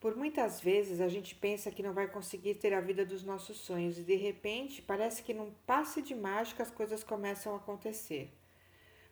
Por 0.00 0.14
muitas 0.14 0.60
vezes 0.60 1.00
a 1.00 1.08
gente 1.08 1.34
pensa 1.34 1.70
que 1.70 1.82
não 1.82 1.92
vai 1.92 2.06
conseguir 2.06 2.56
ter 2.56 2.74
a 2.74 2.80
vida 2.80 3.04
dos 3.04 3.22
nossos 3.22 3.56
sonhos 3.58 3.98
e 3.98 4.02
de 4.02 4.14
repente 4.14 4.82
parece 4.82 5.22
que 5.22 5.32
num 5.32 5.50
passe 5.66 6.02
de 6.02 6.14
mágica 6.14 6.62
as 6.62 6.70
coisas 6.70 7.02
começam 7.02 7.54
a 7.54 7.56
acontecer. 7.56 8.30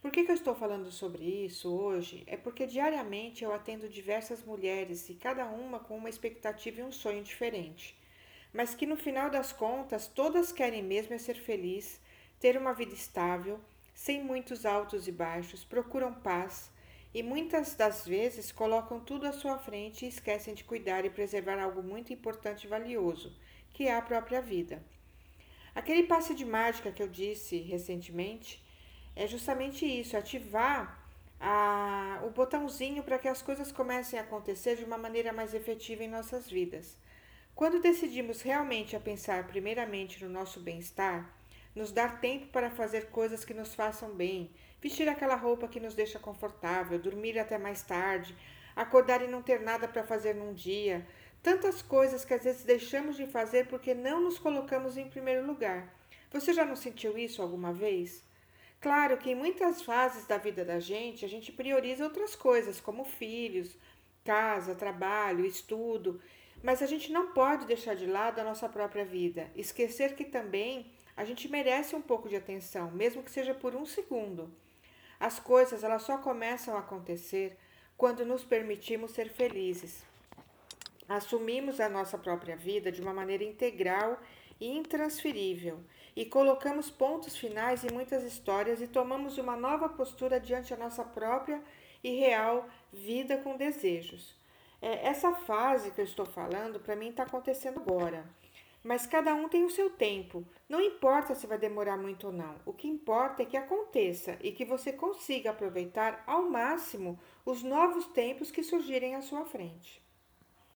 Por 0.00 0.10
que, 0.10 0.24
que 0.24 0.30
eu 0.30 0.34
estou 0.34 0.54
falando 0.54 0.90
sobre 0.90 1.22
isso 1.22 1.70
hoje? 1.70 2.24
É 2.26 2.34
porque 2.34 2.66
diariamente 2.66 3.44
eu 3.44 3.52
atendo 3.52 3.86
diversas 3.86 4.42
mulheres 4.42 5.10
e 5.10 5.14
cada 5.14 5.44
uma 5.44 5.78
com 5.78 5.98
uma 5.98 6.08
expectativa 6.08 6.80
e 6.80 6.84
um 6.84 6.90
sonho 6.90 7.22
diferente, 7.22 7.94
mas 8.50 8.74
que 8.74 8.86
no 8.86 8.96
final 8.96 9.28
das 9.28 9.52
contas 9.52 10.06
todas 10.06 10.50
querem 10.50 10.82
mesmo 10.82 11.12
é 11.12 11.18
ser 11.18 11.34
feliz, 11.34 12.00
ter 12.40 12.56
uma 12.56 12.72
vida 12.72 12.94
estável, 12.94 13.60
sem 13.92 14.24
muitos 14.24 14.64
altos 14.64 15.06
e 15.06 15.12
baixos, 15.12 15.62
procuram 15.62 16.14
paz 16.14 16.70
e 17.12 17.22
muitas 17.22 17.74
das 17.74 18.06
vezes 18.06 18.52
colocam 18.52 19.00
tudo 19.00 19.26
à 19.26 19.32
sua 19.32 19.58
frente 19.58 20.04
e 20.04 20.08
esquecem 20.08 20.54
de 20.54 20.64
cuidar 20.64 21.04
e 21.04 21.10
preservar 21.10 21.58
algo 21.58 21.82
muito 21.82 22.12
importante 22.12 22.64
e 22.64 22.68
valioso, 22.68 23.36
que 23.72 23.86
é 23.86 23.96
a 23.96 24.02
própria 24.02 24.40
vida. 24.40 24.82
Aquele 25.74 26.04
passe 26.04 26.34
de 26.34 26.44
mágica 26.44 26.92
que 26.92 27.02
eu 27.02 27.08
disse 27.08 27.58
recentemente 27.58 28.62
é 29.16 29.26
justamente 29.26 29.84
isso, 29.84 30.16
ativar 30.16 31.00
a, 31.40 32.20
o 32.24 32.30
botãozinho 32.30 33.02
para 33.02 33.18
que 33.18 33.28
as 33.28 33.42
coisas 33.42 33.72
comecem 33.72 34.18
a 34.18 34.22
acontecer 34.22 34.76
de 34.76 34.84
uma 34.84 34.98
maneira 34.98 35.32
mais 35.32 35.54
efetiva 35.54 36.04
em 36.04 36.08
nossas 36.08 36.48
vidas. 36.48 36.96
Quando 37.54 37.80
decidimos 37.80 38.42
realmente 38.42 38.94
a 38.94 39.00
pensar 39.00 39.46
primeiramente 39.46 40.22
no 40.24 40.30
nosso 40.30 40.60
bem-estar, 40.60 41.39
nos 41.74 41.92
dar 41.92 42.20
tempo 42.20 42.46
para 42.48 42.70
fazer 42.70 43.06
coisas 43.10 43.44
que 43.44 43.54
nos 43.54 43.74
façam 43.74 44.14
bem, 44.14 44.50
vestir 44.80 45.08
aquela 45.08 45.36
roupa 45.36 45.68
que 45.68 45.80
nos 45.80 45.94
deixa 45.94 46.18
confortável, 46.18 46.98
dormir 46.98 47.38
até 47.38 47.58
mais 47.58 47.82
tarde, 47.82 48.36
acordar 48.74 49.22
e 49.22 49.28
não 49.28 49.42
ter 49.42 49.60
nada 49.60 49.86
para 49.86 50.02
fazer 50.02 50.34
num 50.34 50.52
dia. 50.54 51.06
Tantas 51.42 51.80
coisas 51.80 52.24
que 52.24 52.34
às 52.34 52.44
vezes 52.44 52.64
deixamos 52.64 53.16
de 53.16 53.26
fazer 53.26 53.66
porque 53.68 53.94
não 53.94 54.20
nos 54.20 54.38
colocamos 54.38 54.96
em 54.96 55.08
primeiro 55.08 55.46
lugar. 55.46 55.94
Você 56.30 56.52
já 56.52 56.64
não 56.64 56.76
sentiu 56.76 57.16
isso 57.16 57.42
alguma 57.42 57.72
vez? 57.72 58.22
Claro 58.80 59.18
que 59.18 59.30
em 59.30 59.34
muitas 59.34 59.82
fases 59.82 60.26
da 60.26 60.38
vida 60.38 60.64
da 60.64 60.80
gente, 60.80 61.24
a 61.24 61.28
gente 61.28 61.52
prioriza 61.52 62.04
outras 62.04 62.34
coisas, 62.34 62.80
como 62.80 63.04
filhos, 63.04 63.76
casa, 64.24 64.74
trabalho, 64.74 65.44
estudo, 65.44 66.20
mas 66.62 66.82
a 66.82 66.86
gente 66.86 67.12
não 67.12 67.32
pode 67.32 67.66
deixar 67.66 67.94
de 67.94 68.06
lado 68.06 68.38
a 68.38 68.44
nossa 68.44 68.68
própria 68.68 69.04
vida, 69.04 69.50
esquecer 69.54 70.14
que 70.14 70.24
também 70.24 70.90
a 71.20 71.24
gente 71.24 71.48
merece 71.48 71.94
um 71.94 72.00
pouco 72.00 72.30
de 72.30 72.36
atenção, 72.36 72.90
mesmo 72.92 73.22
que 73.22 73.30
seja 73.30 73.52
por 73.52 73.76
um 73.76 73.84
segundo. 73.84 74.50
As 75.20 75.38
coisas 75.38 75.84
elas 75.84 76.00
só 76.00 76.16
começam 76.16 76.74
a 76.74 76.78
acontecer 76.78 77.58
quando 77.94 78.24
nos 78.24 78.42
permitimos 78.42 79.10
ser 79.10 79.28
felizes. 79.28 80.02
Assumimos 81.06 81.78
a 81.78 81.90
nossa 81.90 82.16
própria 82.16 82.56
vida 82.56 82.90
de 82.90 83.02
uma 83.02 83.12
maneira 83.12 83.44
integral 83.44 84.18
e 84.58 84.74
intransferível 84.74 85.80
e 86.16 86.24
colocamos 86.24 86.90
pontos 86.90 87.36
finais 87.36 87.84
em 87.84 87.92
muitas 87.92 88.24
histórias 88.24 88.80
e 88.80 88.86
tomamos 88.86 89.36
uma 89.36 89.56
nova 89.58 89.90
postura 89.90 90.40
diante 90.40 90.70
da 90.70 90.82
nossa 90.82 91.04
própria 91.04 91.62
e 92.02 92.16
real 92.16 92.66
vida 92.90 93.36
com 93.36 93.58
desejos. 93.58 94.34
É, 94.80 95.06
essa 95.06 95.34
fase 95.34 95.90
que 95.90 96.00
eu 96.00 96.04
estou 96.06 96.24
falando, 96.24 96.80
para 96.80 96.96
mim, 96.96 97.10
está 97.10 97.24
acontecendo 97.24 97.78
agora. 97.78 98.24
Mas 98.82 99.06
cada 99.06 99.34
um 99.34 99.48
tem 99.48 99.64
o 99.64 99.70
seu 99.70 99.90
tempo. 99.90 100.46
Não 100.68 100.80
importa 100.80 101.34
se 101.34 101.46
vai 101.46 101.58
demorar 101.58 101.98
muito 101.98 102.28
ou 102.28 102.32
não. 102.32 102.56
O 102.64 102.72
que 102.72 102.88
importa 102.88 103.42
é 103.42 103.46
que 103.46 103.56
aconteça 103.56 104.38
e 104.40 104.52
que 104.52 104.64
você 104.64 104.92
consiga 104.92 105.50
aproveitar 105.50 106.24
ao 106.26 106.48
máximo 106.48 107.18
os 107.44 107.62
novos 107.62 108.06
tempos 108.08 108.50
que 108.50 108.62
surgirem 108.62 109.14
à 109.14 109.20
sua 109.20 109.44
frente. 109.44 110.02